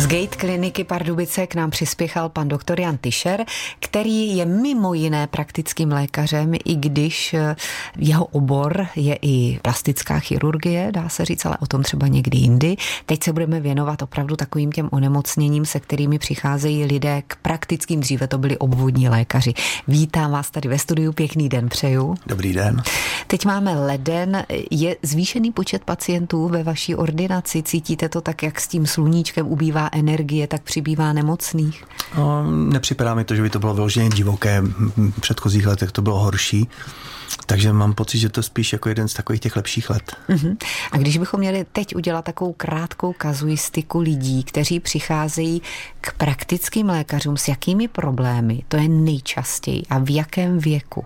[0.00, 3.44] Z Gate kliniky Pardubice k nám přispěchal pan doktor Jan Tischer,
[3.80, 7.56] který je mimo jiné praktickým lékařem, i když eh,
[7.98, 12.76] jeho obor je i plastická chirurgie, dá se říct, ale o tom třeba někdy jindy.
[13.06, 18.26] Teď se budeme věnovat opravdu takovým těm onemocněním, se kterými přicházejí lidé k praktickým, dříve
[18.26, 19.54] to byli obvodní lékaři.
[19.88, 22.14] Vítám vás tady ve studiu, pěkný den přeju.
[22.26, 22.82] Dobrý den.
[23.26, 28.68] Teď máme leden, je zvýšený počet pacientů ve vaší ordinaci, cítíte to tak, jak s
[28.68, 31.84] tím sluníčkem ubývá energie, tak přibývá nemocných?
[32.16, 34.62] No, nepřipadá mi to, že by to bylo vyloženě divoké.
[34.96, 36.68] V předchozích letech to bylo horší.
[37.46, 40.16] Takže mám pocit, že to spíš jako jeden z takových těch lepších let.
[40.28, 40.56] Uh-huh.
[40.92, 45.62] A když bychom měli teď udělat takovou krátkou kazuistiku lidí, kteří přicházejí
[46.00, 51.04] k praktickým lékařům, s jakými problémy, to je nejčastěji a v jakém věku.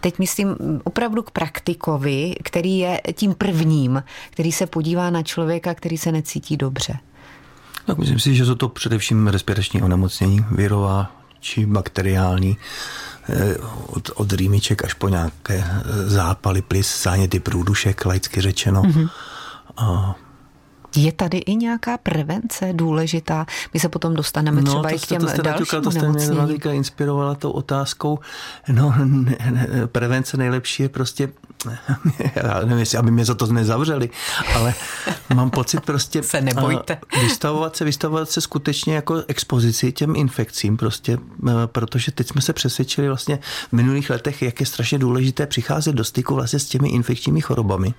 [0.00, 5.98] Teď myslím opravdu k praktikovi, který je tím prvním, který se podívá na člověka, který
[5.98, 6.96] se necítí dobře.
[7.86, 12.56] Tak myslím si, že jsou to především respirační onemocnění, virová či bakteriální,
[13.28, 13.56] eh,
[13.86, 18.82] od, od rýmiček až po nějaké eh, zápaly, plis, záněty průdušek, laicky řečeno.
[18.82, 19.08] Mm-hmm.
[19.76, 20.16] A
[20.96, 23.46] je tady i nějaká prevence důležitá?
[23.74, 26.08] My se potom dostaneme no, třeba to, i k těm to, to dalším To jste
[26.08, 28.18] mě inspirovala tou otázkou.
[28.68, 31.28] No, ne, ne, prevence nejlepší je prostě
[32.34, 34.10] já nevím, jestli, aby mě za to nezavřeli,
[34.54, 34.74] ale
[35.34, 36.22] mám pocit prostě...
[36.22, 36.98] se nebojte.
[37.22, 41.18] Vystavovat se, vystavovat se skutečně jako expozici těm infekcím prostě,
[41.66, 46.04] protože teď jsme se přesvědčili vlastně v minulých letech, jak je strašně důležité přicházet do
[46.04, 47.94] styku vlastně s těmi infekčními chorobami,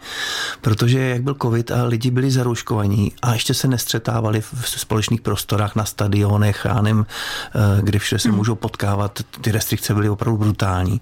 [0.62, 5.76] protože jak byl covid a lidi byli zarouškovaní a ještě se nestřetávali v společných prostorách
[5.76, 7.06] na stadionech, já nevím,
[7.82, 8.38] kde všude se hmm.
[8.38, 11.02] můžou potkávat, ty restrikce byly opravdu brutální,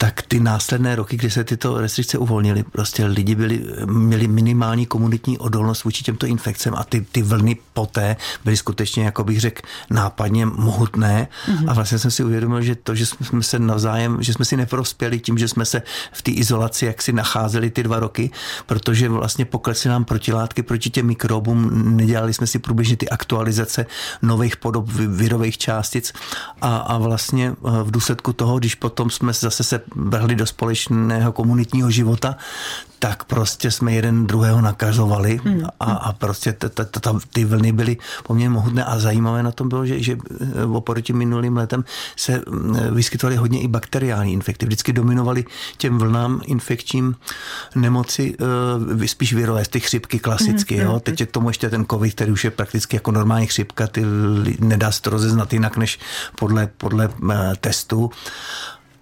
[0.00, 5.38] tak ty následné roky, kdy se tyto restrikce uvolnily, prostě lidi byli, měli minimální komunitní
[5.38, 10.46] odolnost vůči těmto infekcem a ty, ty vlny poté byly skutečně, jako bych řekl, nápadně
[10.46, 11.70] mohutné mm-hmm.
[11.70, 15.18] a vlastně jsem si uvědomil, že to, že jsme se navzájem, že jsme si neprospěli
[15.18, 18.30] tím, že jsme se v té izolaci jak si nacházeli ty dva roky,
[18.66, 23.86] protože vlastně poklesly nám protilátky proti těm mikrobům, nedělali jsme si průběžně ty aktualizace
[24.22, 26.12] nových podob virových částic
[26.60, 31.32] a, a vlastně eh, v důsledku toho, když potom jsme zase se vrhli do společného
[31.32, 32.36] komunitního života,
[33.00, 35.62] tak prostě jsme jeden druhého nakazovali hmm.
[35.80, 37.00] a, a prostě t, t, t,
[37.32, 41.56] ty vlny byly poměrně mohutné a zajímavé na tom bylo, že, že eh, oproti minulým
[41.56, 41.84] letem
[42.16, 44.66] se mm, vyskytovaly hodně i bakteriální infekty.
[44.66, 45.44] Vždycky dominovaly
[45.76, 47.16] těm vlnám infekčním
[47.74, 48.36] nemoci
[48.92, 50.76] uh, spíš virové, ty chřipky klasicky.
[50.76, 50.84] Hmm.
[50.84, 51.00] Jo?
[51.00, 54.04] Teď je k tomu ještě ten covid, který už je prakticky jako normální chřipka, ty
[54.60, 55.98] nedá se to rozeznat jinak než
[56.38, 57.08] podle, podle
[57.60, 58.10] testů.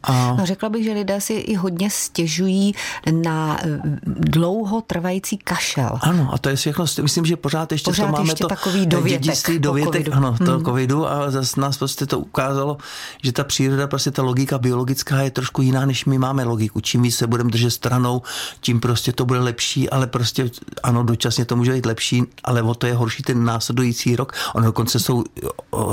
[0.02, 0.34] A...
[0.38, 2.74] No, řekla bych, že lidé si i hodně stěžují
[3.12, 5.98] na eh, dlouho trvající kašel.
[6.00, 8.86] Ano, a to je všechno, myslím, že pořád ještě pořád to máme ještě to takový
[8.86, 10.46] dovětek, dovětek ano, hmm.
[10.46, 12.76] to covidu a zase nás prostě to ukázalo,
[13.22, 16.80] že ta příroda, prostě ta logika biologická je trošku jiná, než my máme logiku.
[16.80, 18.22] Čím víc se budeme držet stranou,
[18.60, 20.50] tím prostě to bude lepší, ale prostě
[20.82, 24.32] ano, dočasně to může být lepší, ale o to je horší ten následující rok.
[24.54, 25.24] Ono dokonce jsou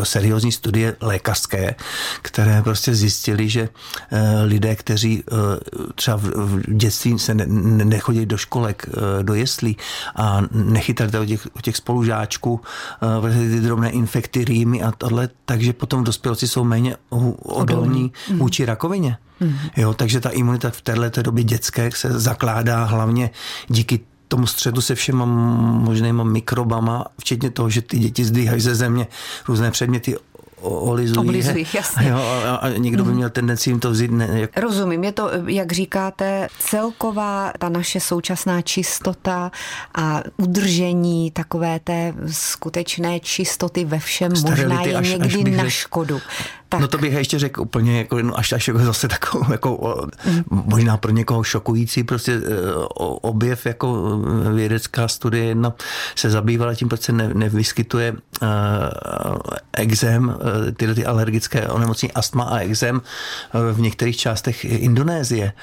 [0.04, 1.76] seriózní studie lékařské,
[2.22, 3.95] které prostě zjistili, že Eh,
[4.44, 5.36] lidé, kteří eh,
[5.96, 9.78] třeba v dětství se nechodí do školek, eh, do jeslí
[10.16, 12.62] a nechytali to u těch, těch spolužáčků
[13.52, 16.96] ty drobné infekty, rýmy a tohle, takže potom v dospělosti jsou méně
[17.44, 18.40] odolní mhm.
[18.40, 19.18] vůči rakovině.
[19.40, 19.56] Mm.
[19.78, 23.30] Jo, takže ta imunita v této době dětské se zakládá hlavně
[23.68, 29.08] díky tomu středu se všema možnými mikrobama, včetně toho, že ty děti zdvíhají ze země
[29.48, 30.16] různé předměty,
[30.62, 31.28] olizují.
[31.28, 32.10] Oblizují, jasně.
[32.10, 33.18] Jo, a, a někdo by mhm.
[33.18, 34.12] měl tendenci jim to vzít.
[34.12, 34.58] Ne, jak...
[34.58, 39.52] Rozumím, je to, jak říkáte, celková ta naše současná čistota
[39.96, 45.70] a udržení takové té skutečné čistoty ve všem Sterility možná je až, někdy až na
[45.70, 46.20] škodu.
[46.70, 46.82] Tak.
[46.82, 50.44] No to bych ještě řekl úplně jako, no až, až jako zase takovou jako mm.
[50.50, 52.42] možná pro někoho šokující prostě e,
[53.22, 54.20] objev jako
[54.54, 55.74] vědecká studie jedna
[56.16, 58.12] se zabývala tím, proč se ne, nevyskytuje
[58.42, 58.48] uh,
[59.74, 60.38] exém,
[60.78, 63.02] tyhle ty alergické onemocnění astma a exém
[63.74, 65.54] v některých částech Indonésie.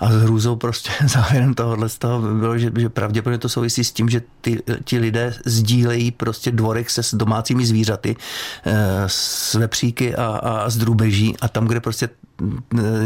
[0.00, 3.92] A s hrůzou prostě závěrem tohohle z toho bylo, že, že pravděpodobně to souvisí s
[3.92, 8.16] tím, že ty, ti lidé sdílejí prostě dvorek se s domácími zvířaty,
[8.66, 8.72] uh,
[9.06, 12.08] s vepříky a, a z drůbeží a tam, kde prostě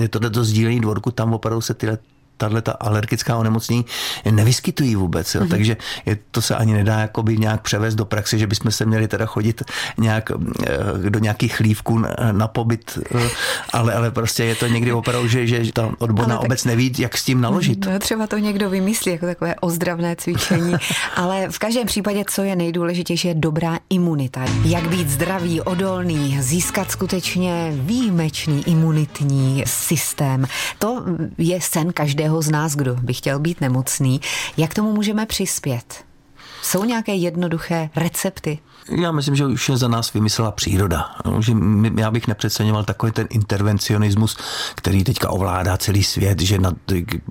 [0.01, 1.99] je to sdílení dvorku, tam opravdu se tyhle
[2.39, 3.85] tahle ta alergická onemocnění
[4.31, 5.35] nevyskytují vůbec.
[5.35, 5.41] Jo.
[5.41, 5.49] Mm-hmm.
[5.49, 5.77] Takže
[6.07, 9.27] je, to se ani nedá jakoby nějak převést do praxe, že bychom se měli teda
[9.27, 9.63] chodit
[9.99, 13.29] nějak eh, do nějakých chlívků na, na pobyt, eh,
[13.73, 17.19] ale, ale prostě je to někdy opravdu, že, že ta odborná tak, obec neví, jak
[17.19, 17.87] s tím naložit.
[17.87, 20.75] No, třeba to někdo vymyslí jako takové ozdravné cvičení,
[21.17, 24.45] ale v každém případě, co je nejdůležitější, je dobrá imunita.
[24.65, 30.47] Jak být zdravý, odolný, získat skutečně výjimečný imunitní systém.
[30.79, 31.05] To
[31.39, 34.21] je sen každého z nás, kdo by chtěl být nemocný.
[34.57, 36.05] Jak tomu můžeme přispět?
[36.63, 38.59] Jsou nějaké jednoduché recepty?
[38.91, 41.11] Já myslím, že už je za nás vymyslela příroda.
[41.41, 41.53] Že
[41.97, 44.37] já bych nepřeceňoval takový ten intervencionismus,
[44.75, 46.73] který teďka ovládá celý svět, že na,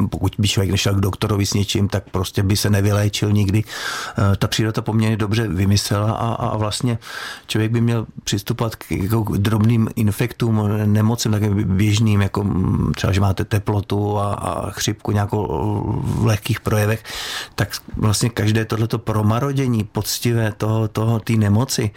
[0.09, 3.63] pokud by člověk nešel k doktorovi s něčím, tak prostě by se nevyléčil nikdy.
[3.63, 6.98] Eh, ta příroda poměrně dobře vymyslela a, a vlastně
[7.48, 12.45] člověk by měl přistupovat k, jako k drobným infektům, nemocem, tak běžným, jako
[12.95, 15.48] třeba, že máte teplotu a, a chřipku nějakou
[16.04, 17.04] v lehkých projevech,
[17.56, 21.91] tak vlastně každé tohleto promarodění poctivé toho, toho, té nemoci,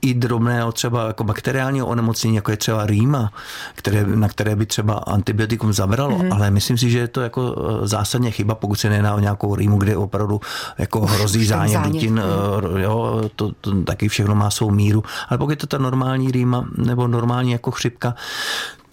[0.00, 3.32] i drobného třeba jako bakteriálního onemocnění, jako je třeba rýma,
[3.74, 6.34] které, na které by třeba antibiotikum zabralo, mm-hmm.
[6.34, 9.54] ale myslím si, že je to jako e, zásadně chyba, pokud se nejedná o nějakou
[9.54, 10.40] rýmu, kde opravdu
[10.78, 12.80] jako hrozí zánět dutin, mm.
[12.80, 16.64] jo, to, to, taky všechno má svou míru, ale pokud je to ta normální rýma
[16.76, 18.14] nebo normální jako chřipka,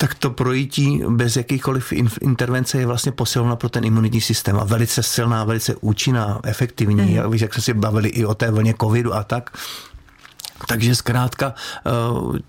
[0.02, 5.04] tak to projítí bez jakýchkoliv intervence je vlastně posilna pro ten imunitní systém a velice
[5.04, 7.22] silná, velice účinná, efektivní.
[7.22, 7.34] Mm.
[7.34, 9.58] Jak jsme si bavili i o té vlně covidu a tak,
[10.68, 11.54] takže zkrátka
[11.86, 11.92] eh,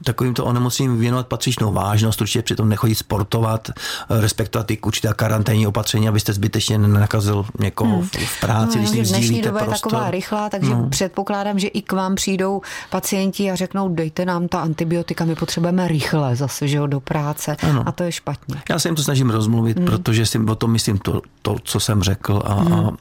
[0.05, 6.09] takovýmto onemocněním věnovat patřičnou vážnost, určitě přitom nechodit sportovat, eh, respektovat i určitá karanténní opatření,
[6.09, 8.09] abyste zbytečně nenakazil někoho hmm.
[8.09, 9.75] v práci, no, když dnešní doba prostor.
[9.75, 10.88] je taková rychlá, takže no.
[10.88, 12.61] předpokládám, že i k vám přijdou
[12.91, 17.56] pacienti a řeknou, dejte nám ta antibiotika, my potřebujeme rychle zase, že jo, do práce
[17.62, 17.82] ano.
[17.87, 18.62] a to je špatně.
[18.70, 19.87] Já se jim to snažím rozmluvit, hmm.
[19.87, 22.75] protože si o tom myslím to, to co jsem řekl a, hmm.
[22.75, 22.93] a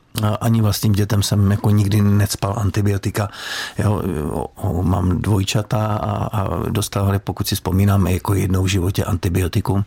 [0.42, 3.30] ani vlastním dětem jsem jako nikdy necpal antibiotika.
[3.78, 4.02] Jo,
[4.82, 9.86] mám dvojčata a, a dostávali, pokud si vzpomínám, jako jednou v životě antibiotikum.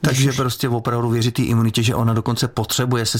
[0.00, 3.18] Takže prostě opravdu věřit té imunitě, že ona dokonce potřebuje se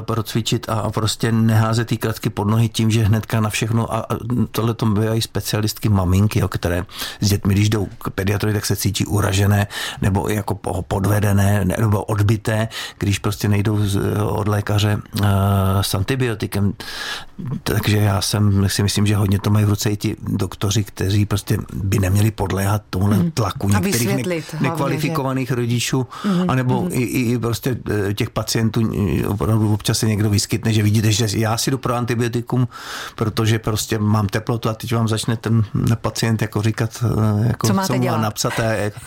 [0.00, 4.06] procvičit a prostě neházet ty kratky pod nohy tím, že hnedka na všechno a
[4.52, 6.84] tohle to bývají specialistky maminky, jo, které
[7.20, 9.66] s dětmi, když jdou k pediatrovi, tak se cítí uražené
[10.02, 10.54] nebo jako
[10.88, 12.68] podvedené nebo odbité,
[12.98, 13.78] když prostě nejdou
[14.28, 14.98] od lékaře
[15.80, 16.72] s antibiotikem.
[17.62, 21.26] Takže já jsem, si myslím, že hodně to mají v ruce i ti doktoři, kteří
[21.26, 23.30] prostě by neměli podléhat tomuhle hmm.
[23.30, 25.54] tlaku některých ne, nekvalifikovaných že...
[25.54, 26.50] rodičů, hmm.
[26.50, 26.90] anebo hmm.
[26.92, 27.76] I, i prostě
[28.08, 28.92] eh, těch pacientů
[29.28, 32.68] opravdu občas se někdo vyskytne, že vidíte, že já si jdu pro antibiotikum,
[33.14, 35.64] protože prostě mám teplotu a teď vám začne ten
[35.94, 38.52] pacient jako říkat, eh, jako, co, co má napsat.
[38.58, 39.00] jako,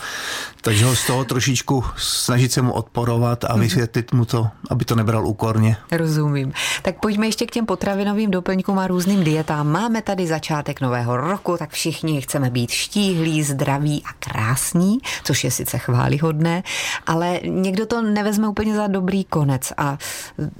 [0.60, 3.60] takže ho z toho trošičku snažit se mu odporovat a mhm.
[3.60, 5.76] vysvětlit mu to, aby to nebral úkorně.
[5.92, 6.52] Rozumím.
[6.82, 9.68] Tak pojďme ještě k těm potravinovým doplňkům a různým dietám.
[9.68, 15.50] Máme tady začátek nového roku, tak všichni chceme být štíhlí, zdraví a krásní, což je
[15.50, 16.62] sice chválihodné,
[17.06, 19.72] ale někdo to nevezme úplně za dobrý konec.
[19.76, 19.98] A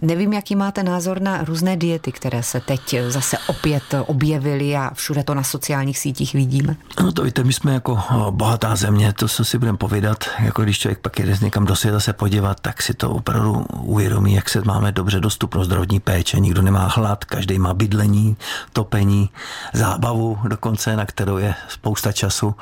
[0.02, 5.24] nevím, jaký máte názor na různé diety, které se teď zase opět objevily a všude
[5.24, 6.76] to na sociálních sítích vidíme.
[7.00, 7.98] No to víte, my jsme jako
[8.30, 12.00] bohatá země, to co si budeme povídat, jako když člověk pak jede někam do světa
[12.00, 16.62] se podívat, tak si to opravdu uvědomí, jak se máme dobře dostupnost zdravotní péče, nikdo
[16.62, 18.36] nemá hlad, každý má bydlení,
[18.72, 19.30] topení,
[19.72, 22.54] zábavu dokonce, na kterou je spousta času.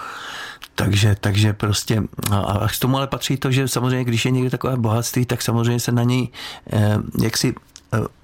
[0.75, 4.77] Takže, takže prostě, a k tomu ale patří to, že samozřejmě, když je někde takové
[4.77, 6.29] bohatství, tak samozřejmě se na něj
[6.73, 7.55] eh, jaksi
[7.95, 8.22] eh,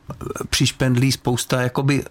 [0.50, 2.04] přišpendlí spousta jakoby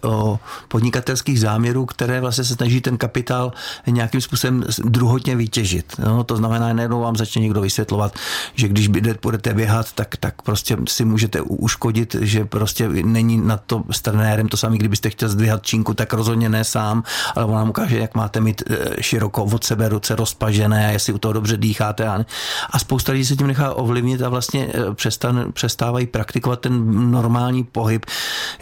[0.68, 3.52] podnikatelských záměrů, které vlastně se snaží ten kapitál
[3.86, 5.94] nějakým způsobem druhotně vytěžit.
[5.98, 8.14] No, to znamená, nejednou vám začne někdo vysvětlovat,
[8.54, 8.88] že když
[9.22, 14.48] budete běhat, tak, tak prostě si můžete uškodit, že prostě není na to s trenérem
[14.48, 17.02] to samé, kdybyste chtěl zdvihat činku, tak rozhodně ne sám,
[17.34, 21.12] ale on vám ukáže, jak máte mít e, široko od sebe ruce rozpažené a jestli
[21.12, 22.08] u toho dobře dýcháte.
[22.08, 22.24] A,
[22.70, 27.87] a spousta lidí se tím nechá ovlivnit a vlastně e, přestávají praktikovat ten normální pohyb
[27.88, 28.06] pohyb.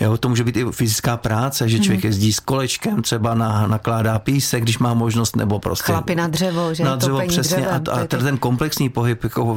[0.00, 2.08] Jo, to může být i fyzická práce, že člověk mhm.
[2.08, 5.92] jezdí s kolečkem, třeba na, nakládá písek, když má možnost, nebo prostě...
[5.92, 6.84] Chlapy na dřevo, že?
[6.84, 7.56] Na dřevo, přesně.
[7.56, 9.54] Dřevem, a, a ten komplexní pohyb jako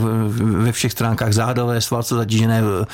[0.66, 2.86] ve všech stránkách zádové, svalce zatížené eh,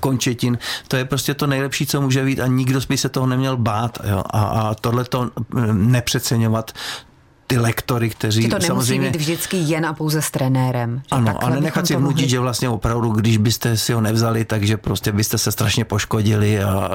[0.00, 3.56] končetin, to je prostě to nejlepší, co může být a nikdo by se toho neměl
[3.56, 3.98] bát.
[4.04, 4.22] Jo?
[4.30, 5.30] A, a tohle to
[5.72, 6.72] nepřeceňovat,
[7.46, 9.10] ty lektory, kteří Že to nemusí samozřejmě...
[9.10, 11.02] být vždycky jen a pouze s trenérem.
[11.10, 12.28] Ano, a nenechat si vnutit, mohli...
[12.28, 16.90] že vlastně opravdu, když byste si ho nevzali, takže prostě byste se strašně poškodili a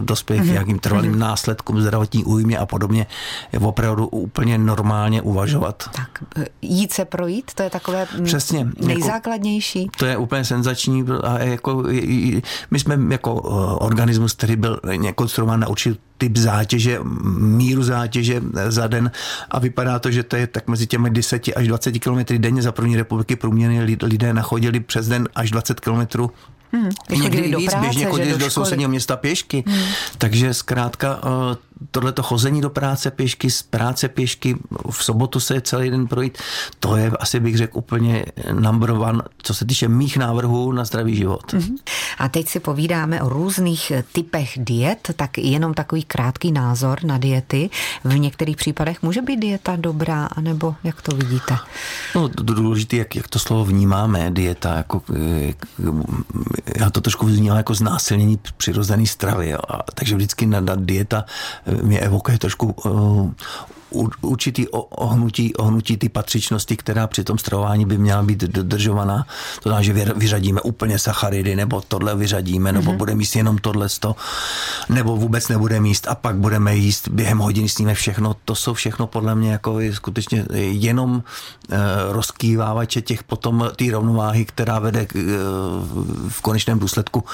[0.00, 0.44] dospěli mm-hmm.
[0.44, 0.52] k mhm.
[0.52, 1.18] nějakým trvalým mm-hmm.
[1.18, 3.06] následkům zdravotní újmě a podobně.
[3.52, 5.90] Je opravdu úplně normálně uvažovat.
[5.92, 6.24] Tak
[6.62, 9.82] jít se projít, to je takové Přesně, jako nejzákladnější.
[9.82, 11.84] Jako, to je úplně senzační a jako,
[12.70, 13.34] my jsme jako
[13.80, 14.80] organismus, který byl
[15.14, 16.98] konstruován na určitý typ zátěže,
[17.38, 19.10] míru zátěže za den
[19.50, 22.72] a vypadá to, že to je tak mezi těmi 10 až 20 km denně za
[22.72, 26.28] první republiky průměrně lidé nachodili přes den až 20 km
[26.72, 26.90] Hmm,
[27.22, 29.64] Někdy víc, práce, běžně chodit do, do sousedního města pěšky.
[29.66, 29.82] Hmm.
[30.18, 31.56] Takže zkrátka eh,
[31.90, 34.56] tohleto chození do práce pěšky, z práce pěšky,
[34.90, 36.38] v sobotu se celý den projít,
[36.80, 41.16] to je asi bych řekl úplně number one, co se týče mých návrhů na zdravý
[41.16, 41.52] život.
[41.52, 41.76] Mm-hmm.
[42.18, 47.70] A teď si povídáme o různých typech diet, tak jenom takový krátký názor na diety.
[48.04, 51.56] V některých případech může být dieta dobrá, anebo jak to vidíte?
[52.14, 55.02] No, důležité, jak, jak to slovo vnímáme, dieta, jako,
[56.76, 59.58] já to trošku vnímám jako znásilnění přirozené stravy, jo.
[59.68, 61.24] A, takže vždycky na, na dieta
[61.82, 63.30] mě evokuje trošku uh,
[64.20, 69.26] určitý ohnutí, ohnutí ty patřičnosti, která při tom stravování by měla být dodržovaná.
[69.62, 72.96] To znamená, že vyřadíme úplně sacharidy, nebo tohle vyřadíme, nebo mm-hmm.
[72.96, 73.88] budeme jíst jenom tohle,
[74.88, 78.36] nebo vůbec nebude jíst a pak budeme jíst během hodiny sníme všechno.
[78.44, 81.76] To jsou všechno podle mě jako skutečně jenom uh,
[82.10, 85.20] rozkývávače těch potom té rovnováhy, která vede uh,
[86.28, 87.24] v konečném důsledku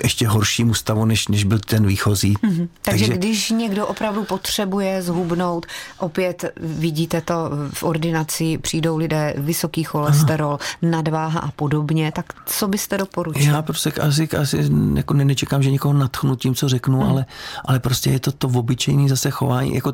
[0.00, 2.34] uh, ještě horšímu stavu, než, než byl ten výchozí.
[2.34, 2.68] Mm-hmm.
[2.82, 5.66] Takže, Takže když někdo opravdu potřebuje zhubnout,
[5.98, 7.34] opět vidíte to
[7.72, 10.90] v ordinaci, přijdou lidé, vysoký cholesterol, Aha.
[10.90, 13.52] nadváha a podobně, tak co byste doporučil?
[13.52, 17.02] Já prostě asi, asi jako nečekám, že někoho natchnu tím, co řeknu, mm.
[17.02, 17.26] ale,
[17.64, 19.92] ale prostě je to to obyčejné zase chování, jako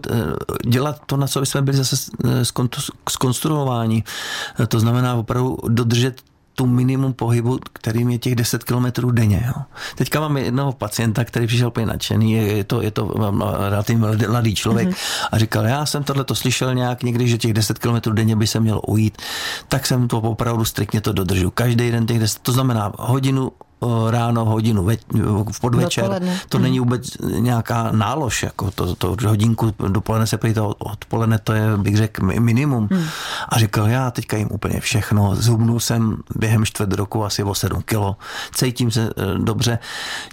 [0.67, 2.11] dělat to, na co jsme byli zase
[3.09, 4.05] skonstruováni.
[4.69, 6.21] To znamená opravdu dodržet
[6.55, 9.45] tu minimum pohybu, kterým je těch 10 kilometrů denně.
[9.47, 9.63] Jo.
[9.95, 13.15] Teďka mám jednoho pacienta, který přišel úplně nadšený, je, je to, je to
[13.71, 15.29] relativně mladý člověk mm-hmm.
[15.33, 18.47] a říkal, já jsem tohle to slyšel nějak někdy, že těch 10 kilometrů denně by
[18.47, 19.23] se mělo ujít,
[19.69, 21.51] tak jsem to opravdu striktně to dodržu.
[21.51, 23.53] Každý den těch 10, to znamená hodinu
[24.11, 24.97] ráno, hodinu ve,
[25.53, 26.05] v podvečer.
[26.05, 26.41] Dopoledne.
[26.49, 31.53] To není vůbec nějaká nálož, jako to, to hodinku dopoledne se prý to odpoledne, to
[31.53, 32.89] je, bych řekl, minimum.
[32.91, 33.05] Hmm.
[33.49, 37.83] A říkal, já teďka jim úplně všechno, zhubnul jsem během čtvrt roku asi o 7
[37.83, 38.17] kilo,
[38.55, 39.79] cítím se e, dobře,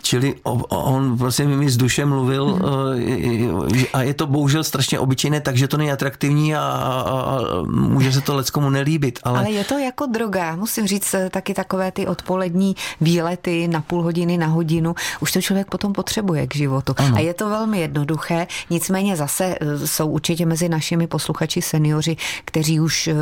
[0.01, 0.35] čili
[0.69, 3.83] on prostě mi z duše mluvil hmm.
[3.93, 7.39] a je to bohužel strašně obyčejné, takže to není atraktivní a, a, a
[7.71, 9.19] může se to leckomu nelíbit.
[9.23, 9.39] Ale...
[9.39, 13.81] ale je to jako droga, musím říct e, taky takové ty odpolední výlety lety na
[13.81, 16.93] půl hodiny, na hodinu, už to člověk potom potřebuje k životu.
[16.97, 17.15] Ano.
[17.15, 22.79] A je to velmi jednoduché, nicméně zase e, jsou určitě mezi našimi posluchači seniori, kteří
[22.79, 23.15] už e,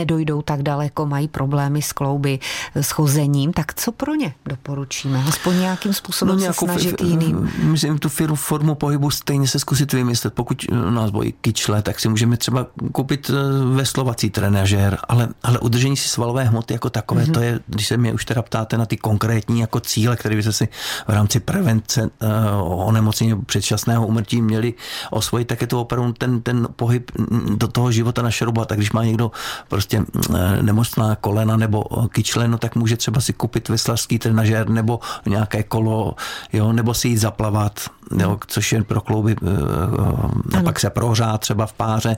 [0.00, 2.38] nedojdou tak daleko, mají problémy s klouby,
[2.74, 5.24] e, s chozením, tak co pro ně doporučíme?
[5.28, 7.50] Aspoň nějakým způsobem no, se snažit jiným.
[7.62, 10.34] Myslím, tu firmu, formu pohybu stejně se zkusit vymyslet.
[10.34, 13.30] Pokud nás bojí kyčle, tak si můžeme třeba koupit
[13.74, 17.32] veslovací trenažér, ale, ale udržení si svalové hmoty jako takové, mm-hmm.
[17.32, 20.36] to je, když se mě už teda ptáte na ty konkrétní konkrétní jako cíle, které
[20.36, 20.68] byste si
[21.08, 24.74] v rámci prevence uh, onemocnění předčasného umrtí měli
[25.10, 27.10] osvojit, tak je to opravdu ten, ten pohyb
[27.56, 28.64] do toho života na šrobu.
[28.64, 29.30] Tak když má někdo
[29.68, 35.00] prostě uh, nemocná kolena nebo kyčle, no tak může třeba si koupit veslařský trenažér nebo
[35.26, 36.14] nějaké kolo,
[36.52, 37.80] jo, nebo si jít zaplavat,
[38.18, 42.16] jo, což je pro klouby, uh, a pak se prohřát třeba v páře.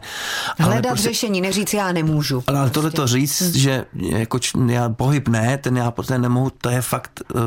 [0.58, 2.44] Hledat prostě, řešení, neříct já nemůžu.
[2.46, 2.74] Ale prostě.
[2.74, 7.22] tohle to říct, že jako já pohyb ne, ten já prostě nemohu, to je fakt,
[7.22, 7.38] eh,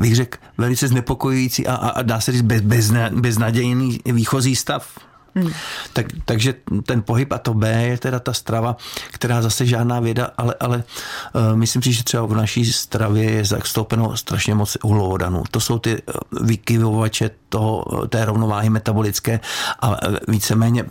[0.00, 4.88] bych řekl, velice znepokojující a, a dá se říct bez, bez, beznadějný výchozí stav.
[5.34, 5.52] Hmm.
[5.92, 8.76] Tak, takže ten pohyb a to B je teda ta strava,
[9.10, 10.84] která zase žádná věda, ale, ale
[11.32, 15.42] uh, myslím si, že třeba v naší stravě je zastoupeno strašně moc uhlovodanů.
[15.50, 16.12] To jsou ty eh,
[16.42, 19.40] vykyvovače toho, té rovnováhy metabolické
[19.82, 19.96] a
[20.28, 20.84] víceméně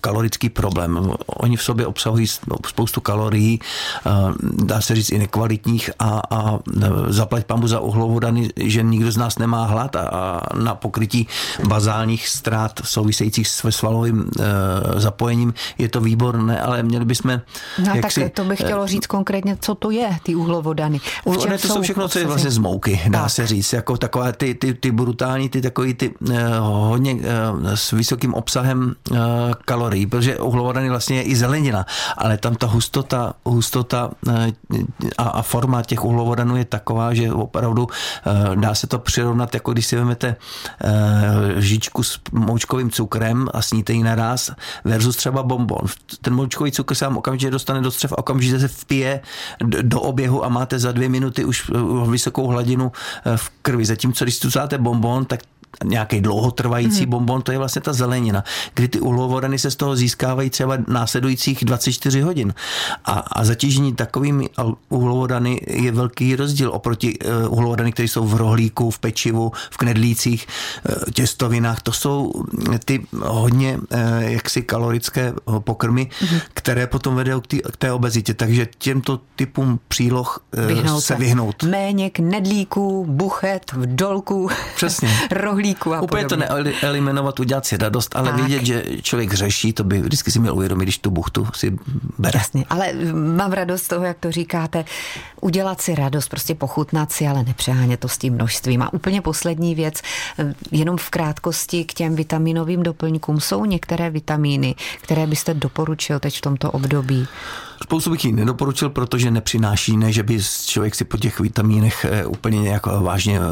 [0.00, 1.14] kalorický problém.
[1.26, 2.26] Oni v sobě obsahují
[2.66, 3.60] spoustu kalorií,
[4.42, 6.58] dá se říct i nekvalitních a, a
[7.08, 11.28] zaplať pambu za uhlovodany, že nikdo z nás nemá hlad a, a na pokrytí
[11.68, 17.40] bazálních ztrát souvisejících s svalovým e, zapojením je to výborné, ale měli bychom...
[17.78, 21.00] No tak si, to bych chtělo říct konkrétně, co to je, ty uhlovodany.
[21.24, 23.30] Uhlovodany to jsou všechno, co je vlastně z mouky, dá tak.
[23.30, 26.36] se říct, jako takové ty, ty, ty brutální, ty takový takový ty uh,
[26.88, 27.20] hodně uh,
[27.74, 29.16] s vysokým obsahem uh,
[29.64, 34.10] kalorií, protože uhlovodany vlastně je i zelenina, ale tam ta hustota, hustota
[35.18, 37.88] a, a forma těch uhlovodanů je taková, že opravdu
[38.54, 40.36] dá se to přirovnat, jako když si vezmete
[41.56, 44.50] žičku s moučkovým cukrem a sníte ji naraz
[44.84, 45.86] versus třeba bonbon.
[46.20, 49.20] Ten moučkový cukr se vám okamžitě dostane do střev a okamžitě se vpije
[49.82, 51.70] do oběhu a máte za dvě minuty už
[52.10, 52.92] vysokou hladinu
[53.36, 53.84] v krvi.
[53.84, 55.40] Zatímco když tu bonbon, tak
[55.84, 57.08] nějaký dlouhotrvající mm-hmm.
[57.08, 61.64] bonbon, to je vlastně ta zelenina, kdy ty uhlovodany se z toho získávají třeba následujících
[61.64, 62.54] 24 hodin.
[63.04, 64.48] A, a zatížení takovými
[64.88, 70.46] uhlovodany je velký rozdíl oproti uh, uhlovodany, které jsou v rohlíku, v pečivu, v knedlících,
[70.88, 71.82] uh, těstovinách.
[71.82, 72.32] To jsou
[72.84, 76.40] ty hodně uh, jaksi kalorické pokrmy, mm-hmm.
[76.54, 78.34] které potom vedou k, tý, k té obezitě.
[78.34, 81.62] Takže těmto typům příloh uh, vyhnout se vyhnout.
[81.62, 85.08] Méně knedlíků, buchet, vdolků, Přesně.
[85.30, 85.61] rohlíku
[85.94, 86.46] a Úplně podobně.
[86.46, 88.40] to neeliminovat, udělat si radost, ale tak.
[88.40, 91.76] vidět, že člověk řeší, to by vždycky si měl uvědomit, když tu buchtu si
[92.18, 92.38] bere.
[92.38, 94.84] Jasně, ale mám radost z toho, jak to říkáte,
[95.40, 98.82] udělat si radost, prostě pochutnat si, ale nepřehánět to s tím množstvím.
[98.82, 100.00] A úplně poslední věc,
[100.70, 103.40] jenom v krátkosti k těm vitaminovým doplňkům.
[103.40, 107.26] Jsou některé vitamíny, které byste doporučil teď v tomto období?
[107.82, 112.26] Spoustu bych jí nedoporučil, protože nepřináší, ne, že by člověk si po těch vitamínech eh,
[112.26, 113.46] úplně nějak vážně uh,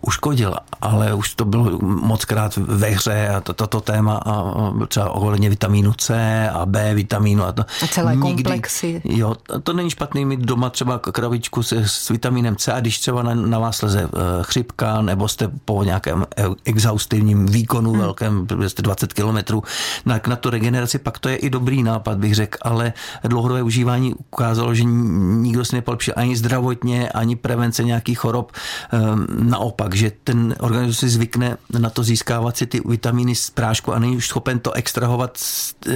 [0.00, 4.44] uškodil, ale už to bylo moc krát ve hře a toto to, to téma a
[4.88, 6.14] třeba ohledně vitamínu C
[6.48, 7.64] a B vitamínu a to.
[7.82, 9.02] A celé nikdy, komplexy.
[9.04, 13.22] Jo, to není špatný mít doma třeba kravičku s, s vitamínem C a když třeba
[13.22, 14.08] na, na vás leze
[14.42, 16.26] chřipka nebo jste po nějakém
[16.64, 18.00] exhaustivním výkonu hmm.
[18.00, 19.62] velkém, jste 20 kilometrů,
[20.06, 22.92] na, na tu regeneraci, pak to je i dobrý nápad, bych řekl, ale
[23.24, 28.52] dlouhodobé užívání ukázalo, že nikdo si nepolepšil ani zdravotně, ani prevence nějakých chorob.
[28.92, 33.92] Ehm, naopak, že ten organismus si zvykne na to získávat si ty vitamíny z prášku
[33.92, 35.38] a není už schopen to extrahovat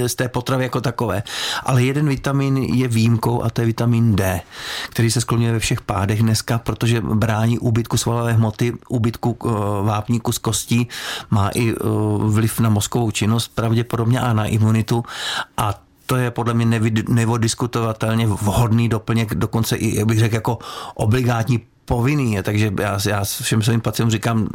[0.07, 1.23] z té potravy jako takové.
[1.63, 4.41] Ale jeden vitamin je výjimkou a to je vitamin D,
[4.89, 9.49] který se skloňuje ve všech pádech dneska, protože brání úbytku svalové hmoty, úbytku eh,
[9.83, 10.87] vápníku z kostí,
[11.29, 11.75] má i eh,
[12.17, 15.03] vliv na mozkovou činnost pravděpodobně a na imunitu
[15.57, 20.57] a to je podle mě nevodiskutovatelně vhodný doplněk, dokonce i, jak bych řekl, jako
[20.93, 24.47] obligátní povinný je, takže já, já všem svým pacientům říkám,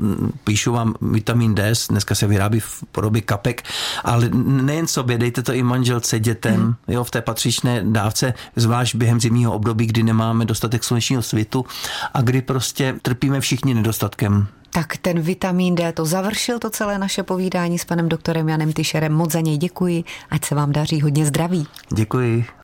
[0.45, 3.63] píšu vám vitamin D, dneska se vyrábí v podobě kapek,
[4.05, 6.75] ale nejen sobě, dejte to i manželce, dětem, mm.
[6.89, 11.67] jo, v té patřičné dávce, zvlášť během zimního období, kdy nemáme dostatek slunečního svitu
[12.15, 17.23] a kdy prostě trpíme všichni nedostatkem tak ten vitamin D to završil to celé naše
[17.23, 19.13] povídání s panem doktorem Janem Tyšerem.
[19.13, 21.67] Moc za něj děkuji, ať se vám daří hodně zdraví.
[21.95, 22.45] Děkuji.